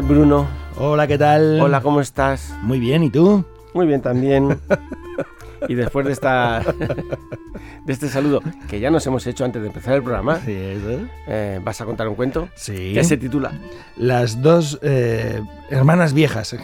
[0.00, 0.46] Bruno.
[0.76, 1.60] Hola, ¿qué tal?
[1.60, 2.54] Hola, ¿cómo estás?
[2.62, 3.44] Muy bien, ¿y tú?
[3.74, 4.58] Muy bien también.
[5.68, 6.62] y después de esta
[7.84, 11.80] de este saludo que ya nos hemos hecho antes de empezar el programa, eh, ¿vas
[11.80, 12.48] a contar un cuento?
[12.54, 12.92] Sí.
[12.94, 13.52] Que se titula
[13.96, 16.54] Las dos eh, hermanas viejas.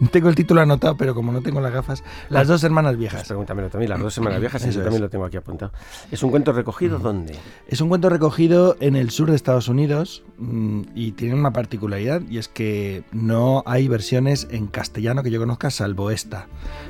[0.12, 3.26] Tengo el título anotado, pero como no tengo las gafas, las dos hermanas viejas.
[3.26, 4.84] Pregúntamelo también, las dos semanas viejas, Eso es.
[4.84, 5.72] también lo tengo aquí apuntado.
[6.10, 7.36] ¿Es un cuento recogido dónde?
[7.66, 12.22] Es un cuento recogido en el sur de Estados Unidos mm, y tiene una particularidad
[12.28, 16.46] y es que no hay versiones en castellano que yo conozca salvo esta,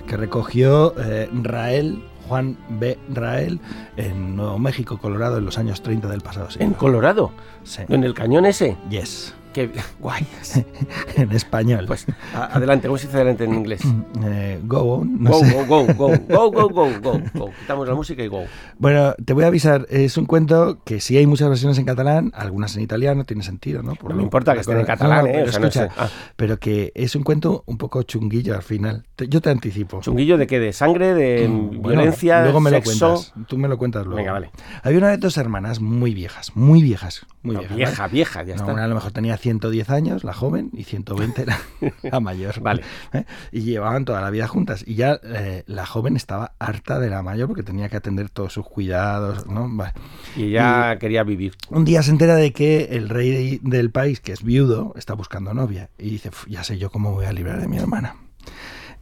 [0.07, 2.99] que recogió eh, Rael, Juan B.
[3.09, 3.59] Rael,
[3.97, 6.75] en Nuevo México, Colorado, en los años 30 del pasado En.
[6.75, 7.33] Colorado,
[7.65, 7.83] Sí.
[7.89, 8.77] en el cañón ese.
[8.91, 9.35] Yes,
[9.67, 10.25] Que guay.
[11.17, 11.85] en español.
[11.87, 13.81] Pues adelante, ¿cómo se dice adelante en inglés?
[14.25, 15.53] Eh, go on, no Go, sé.
[15.53, 17.51] go, go, go, go, go, go, go, go.
[17.61, 18.45] Quitamos la música y go.
[18.79, 22.31] Bueno, te voy a avisar, es un cuento que sí hay muchas versiones en catalán,
[22.35, 23.95] algunas en italiano, tiene sentido, ¿no?
[23.95, 25.33] Por No lo- me importa que por estén en catalán, no, ¿eh?
[25.35, 25.95] pero O sea, no escucha, sé.
[25.99, 29.05] Ah, pero que es un cuento un poco chunguillo al final.
[29.17, 30.01] Te- yo te anticipo.
[30.01, 30.61] ¿Chunguillo de qué?
[30.61, 31.15] ¿De sangre?
[31.15, 32.43] ¿De Mm, bueno, violencia?
[32.43, 33.09] luego me lo sexo?
[33.15, 33.33] cuentas.
[33.49, 34.17] Tú me lo cuentas luego.
[34.17, 34.51] Venga, vale.
[34.83, 37.77] Había una de dos hermanas muy viejas, muy viejas, muy No, viejas.
[37.77, 38.13] vieja, ¿vale?
[38.13, 38.73] vieja, ya No, está.
[38.73, 41.59] una a lo mejor tenía 110 años, la joven, y 120 la,
[42.03, 42.61] la mayor.
[42.61, 42.83] Vale.
[43.15, 43.25] ¿eh?
[43.51, 44.85] Y llevaban toda la vida juntas.
[44.87, 48.53] Y ya eh, la joven estaba harta de la mayor porque tenía que atender todos
[48.53, 49.47] sus cuidados.
[49.47, 49.67] ¿no?
[49.71, 49.93] Vale.
[50.37, 51.55] Y ella quería vivir.
[51.71, 55.55] Un día se entera de que el rey del país, que es viudo, está buscando
[55.55, 55.89] novia.
[55.97, 58.17] Y dice, "Uf, ya sé yo cómo voy a librar de mi hermana.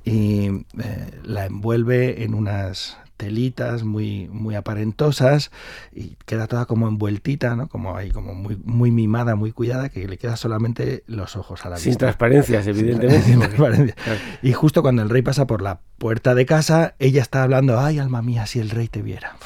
[0.05, 5.51] Y eh, la envuelve en unas telitas muy, muy aparentosas
[5.93, 7.69] y queda toda como envueltita, ¿no?
[7.69, 11.71] Como ahí, como muy, muy mimada, muy cuidada, que le queda solamente los ojos a
[11.71, 12.07] la Sin vista.
[12.07, 13.23] transparencias, evidentemente.
[13.27, 13.95] Sin transparencia.
[14.07, 14.21] Claro.
[14.43, 17.99] Y justo cuando el rey pasa por la puerta de casa, ella está hablando, ay,
[17.99, 19.37] alma mía, si el rey te viera.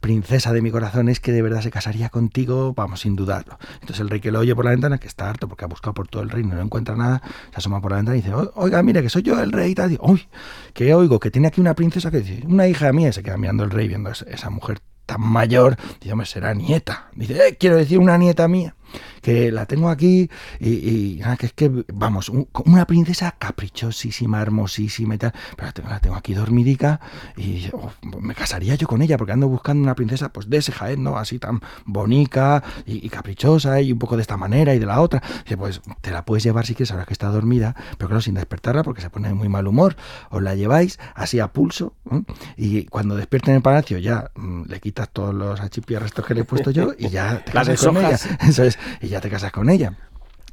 [0.00, 3.58] Princesa de mi corazón, es que de verdad se casaría contigo, vamos, sin dudarlo.
[3.74, 5.94] Entonces el rey que lo oye por la ventana, que está harto porque ha buscado
[5.94, 8.50] por todo el reino no encuentra nada, se asoma por la ventana y dice, "O-
[8.56, 9.96] oiga, mire, que soy yo el rey y tal.
[10.02, 10.26] Uy,
[10.74, 13.36] que oigo, que tiene aquí una princesa que dice, una hija mía, y se queda
[13.36, 17.08] mirando el rey viendo esa, esa mujer tan mayor, dice, hombre, será nieta.
[17.14, 18.74] Dice, eh, quiero decir una nieta mía,
[19.22, 20.28] que la tengo aquí
[20.60, 25.66] y, y nada, que es que, vamos, un- una princesa caprichosísima, hermosísima y tal, pero
[25.68, 27.00] la tengo, la tengo aquí dormidica
[27.36, 27.90] y oh,
[28.20, 31.16] me casaría yo con ella porque ando buscando una princesa pues de ese Jaén, ¿no?
[31.16, 35.00] Así tan bonica y, y caprichosa y un poco de esta manera y de la
[35.00, 35.22] otra.
[35.44, 38.34] Dice, pues te la puedes llevar si quieres ahora que está dormida, pero claro, sin
[38.34, 39.96] despertarla porque se pone de muy mal humor.
[40.30, 42.22] Os la lleváis así a pulso ¿eh?
[42.56, 46.40] y cuando despierte en el palacio ya mm, le quitas todos los achipiarrestos que le
[46.40, 48.08] he puesto yo y ya te La casas con ella.
[48.10, 48.48] deshojas.
[48.48, 49.96] Eso es, y ya te casas con ella.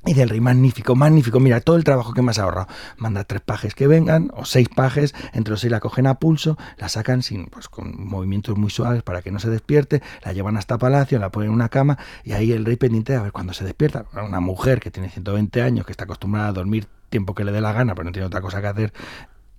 [0.06, 2.68] Y del rey, magnífico, magnífico, mira todo el trabajo que me has ahorrado.
[2.98, 6.58] Manda tres pajes que vengan, o seis pajes, entre los seis la cogen a pulso,
[6.78, 10.56] la sacan sin, pues, con movimientos muy suaves para que no se despierte, la llevan
[10.56, 13.52] hasta palacio, la ponen en una cama, y ahí el rey pendiente a ver cuando
[13.52, 14.06] se despierta.
[14.14, 17.60] Una mujer que tiene 120 años, que está acostumbrada a dormir tiempo que le dé
[17.60, 18.94] la gana, pero no tiene otra cosa que hacer,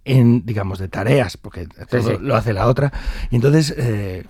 [0.05, 2.17] en, digamos, de tareas, porque todo sí.
[2.21, 2.93] lo hace la otra.
[3.31, 4.25] Y entonces eh,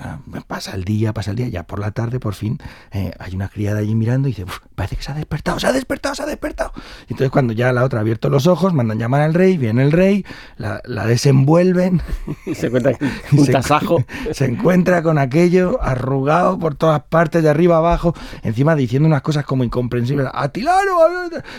[0.46, 2.58] pasa el día, pasa el día, ya por la tarde, por fin,
[2.92, 5.66] eh, hay una criada allí mirando y dice, "Uf, parece que se ha despertado, se
[5.66, 6.72] ha despertado, se ha despertado.
[7.08, 9.82] Y entonces cuando ya la otra ha abierto los ojos, mandan llamar al rey, viene
[9.82, 10.24] el rey,
[10.56, 12.02] la, la desenvuelven,
[12.46, 12.66] Y se
[13.32, 14.04] y un se- tasajo.
[14.32, 19.44] se encuentra con aquello arrugado por todas partes, de arriba abajo, encima diciendo unas cosas
[19.44, 20.26] como incomprensibles.
[20.32, 20.98] ¡Atilano!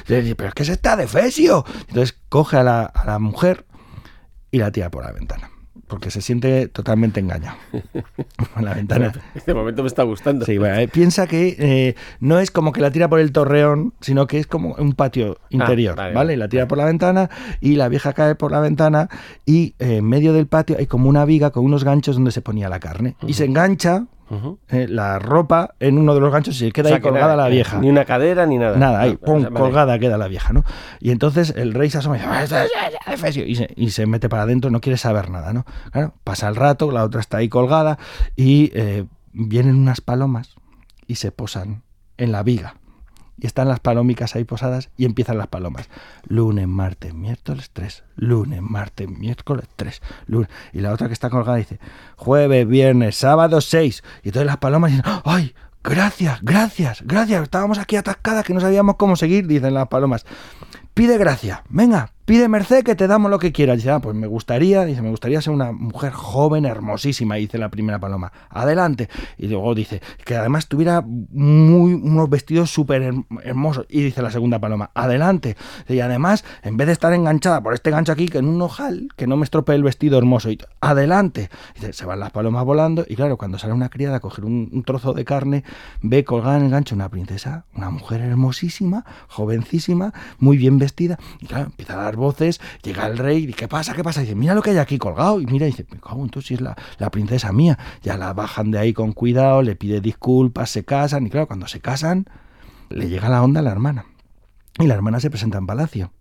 [0.07, 1.65] Y dice, pero es que se está de fesio.
[1.87, 3.65] Entonces coge a la, a la mujer
[4.51, 5.49] y la tira por la ventana.
[5.87, 7.57] Porque se siente totalmente engañado.
[8.53, 9.11] Por la ventana.
[9.35, 10.45] Este momento me está gustando.
[10.45, 13.93] Sí, bueno, eh, piensa que eh, no es como que la tira por el torreón,
[13.99, 16.37] sino que es como un patio interior, vale, vale, vale.
[16.37, 17.29] La tira por la ventana
[17.59, 19.09] y la vieja cae por la ventana
[19.45, 22.41] y eh, en medio del patio hay como una viga con unos ganchos donde se
[22.41, 23.17] ponía la carne.
[23.27, 24.05] Y se engancha
[24.69, 27.33] Eh, la ropa en uno de los ganchos y queda O sea, ahí que colgada
[27.35, 27.79] nada, la vieja.
[27.79, 28.77] Ni una cadera ni nada.
[28.77, 29.59] Nada, ahí, No, pum, o sea, vale.
[29.65, 30.63] colgada queda la vieja, ¿no?
[31.01, 34.05] Y entonces el rey se asoma "Ah, ya, ya, ya, Efesio", y se, y se
[34.05, 35.65] mete para adentro, no quiere saber nada, ¿no?
[35.91, 37.97] Claro, pasa el rato, la otra está ahí colgada
[38.37, 40.55] y eh, vienen unas palomas
[41.07, 41.83] y se posan
[42.17, 42.75] en la viga.
[43.41, 45.89] Y están las palómicas ahí posadas y empiezan las palomas.
[46.27, 48.03] Lunes, martes, miércoles, tres.
[48.15, 50.01] Lunes, martes, miércoles, tres.
[50.27, 50.49] Lunes.
[50.71, 51.79] Y la otra que está colgada dice,
[52.15, 54.03] jueves, viernes, sábado, seis.
[54.23, 55.53] Y entonces las palomas dicen, ¡ay!
[55.83, 57.41] Gracias, gracias, gracias.
[57.41, 60.25] Estábamos aquí atascadas que no sabíamos cómo seguir, dicen las palomas.
[60.93, 63.75] Pide gracia, venga, pide merced que te damos lo que quieras.
[63.75, 67.67] Dice, ah, pues me gustaría, dice, me gustaría ser una mujer joven, hermosísima, dice la
[67.67, 68.31] primera paloma.
[68.49, 69.09] Adelante.
[69.37, 73.13] Y luego dice, que además tuviera muy, unos vestidos súper
[73.43, 73.85] hermosos.
[73.89, 75.57] Y dice la segunda paloma, adelante.
[75.89, 79.09] Y además, en vez de estar enganchada por este gancho aquí, que en un ojal,
[79.17, 80.49] que no me estropee el vestido hermoso.
[80.49, 81.49] Y, adelante.
[81.75, 84.69] Dice, se van las palomas volando y claro, cuando sale una criada a coger un,
[84.71, 85.65] un trozo de carne,
[86.01, 91.19] ve colgada en el gancho una princesa, una mujer hermosísima, jovencísima, muy bien vestida.
[91.41, 93.93] Y claro, empieza a dar voces, llega el rey, y ¿qué pasa?
[93.93, 94.21] ¿Qué pasa?
[94.21, 95.41] Dice, mira lo que hay aquí colgado.
[95.41, 97.77] Y mira, y dice, me cago, entonces es la, la princesa mía.
[98.01, 101.27] Ya la bajan de ahí con cuidado, le pide disculpas, se casan.
[101.27, 102.25] Y claro, cuando se casan,
[102.89, 104.05] le llega la onda a la hermana.
[104.79, 106.13] Y la hermana se presenta en palacio.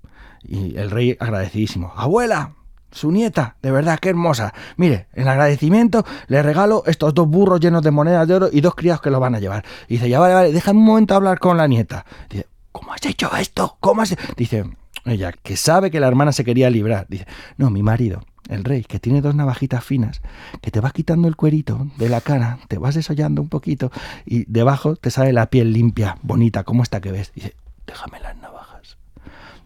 [0.42, 2.54] Y el rey agradecidísimo, abuela,
[2.92, 4.52] su nieta, de verdad, qué hermosa.
[4.76, 8.74] Mire, en agradecimiento le regalo estos dos burros llenos de monedas de oro y dos
[8.74, 9.64] criados que lo van a llevar.
[9.86, 12.04] Y dice, ya vale, vale, déjame un momento hablar con la nieta.
[12.28, 13.76] Dice, ¿cómo has hecho esto?
[13.80, 14.16] ¿Cómo has...?
[14.36, 14.64] Dice,
[15.04, 17.06] ella, que sabe que la hermana se quería librar.
[17.08, 17.26] Dice,
[17.56, 20.20] no, mi marido, el rey, que tiene dos navajitas finas,
[20.60, 23.90] que te vas quitando el cuerito de la cara, te vas desollando un poquito
[24.26, 27.32] y debajo te sale la piel limpia, bonita, como esta que ves.
[27.34, 27.54] Dice,
[27.86, 28.70] déjame las navajas.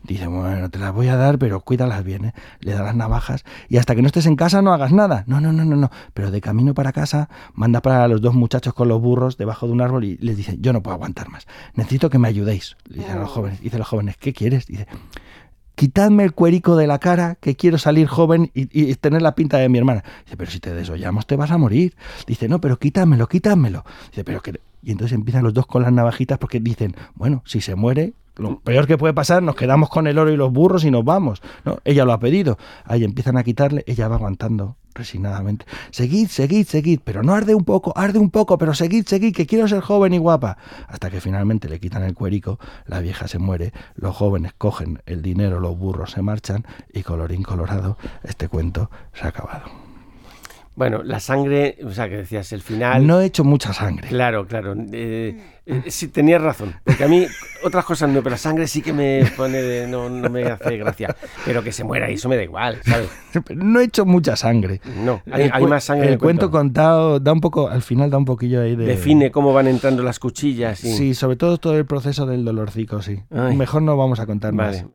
[0.02, 2.34] Dice, bueno, te las voy a dar, pero cuídalas bien, ¿eh?
[2.60, 5.24] Le da las navajas y hasta que no estés en casa no hagas nada.
[5.26, 5.90] No, no, no, no, no.
[6.12, 9.72] Pero de camino para casa, manda para los dos muchachos con los burros debajo de
[9.72, 11.46] un árbol y les dice, yo no puedo aguantar más.
[11.72, 12.76] Necesito que me ayudéis.
[12.86, 13.62] Dicen los jóvenes.
[13.62, 14.66] Dice los jóvenes, ¿qué quieres?
[14.66, 14.86] Dice,
[15.74, 19.68] quitadme el cuerico de la cara, que quiero salir joven y, tener la pinta de
[19.68, 20.04] mi hermana.
[20.24, 21.94] Dice, pero si te desollamos te vas a morir.
[22.26, 23.84] Dice, no, pero quítamelo, quítamelo.
[24.10, 24.60] Dice, pero que...
[24.82, 28.60] Y entonces empiezan los dos con las navajitas porque dicen, bueno, si se muere, lo
[28.60, 31.42] peor que puede pasar, nos quedamos con el oro y los burros y nos vamos.
[31.64, 31.78] ¿no?
[31.84, 32.58] Ella lo ha pedido.
[32.84, 35.66] Ahí empiezan a quitarle, ella va aguantando resignadamente.
[35.90, 39.46] Seguid, seguid, seguid, pero no arde un poco, arde un poco, pero seguid, seguid, que
[39.46, 40.56] quiero ser joven y guapa.
[40.88, 45.22] Hasta que finalmente le quitan el cuerico, la vieja se muere, los jóvenes cogen el
[45.22, 49.83] dinero, los burros se marchan y colorín colorado, este cuento se ha acabado.
[50.76, 53.06] Bueno, la sangre, o sea, que decías, el final...
[53.06, 54.08] No he hecho mucha sangre.
[54.08, 54.74] Claro, claro.
[54.92, 56.74] Eh, eh, sí, tenías razón.
[56.82, 57.26] Porque a mí
[57.62, 59.86] otras cosas no, pero la sangre sí que me pone de...
[59.86, 61.14] No, no me hace gracia.
[61.44, 63.08] Pero que se muera, eso me da igual, ¿sabes?
[63.54, 64.80] no he hecho mucha sangre.
[65.04, 68.18] No, hay, hay más sangre El, en cuento, contado da un poco, al final da
[68.18, 68.84] un poquillo ahí de...
[68.84, 70.82] Define cómo van entrando las cuchillas.
[70.82, 70.92] Y...
[70.92, 73.22] Sí, sobre todo todo el proceso del dolorcico, sí.
[73.30, 73.56] Ay.
[73.56, 74.82] Mejor no vamos a contar vale.
[74.82, 74.90] más.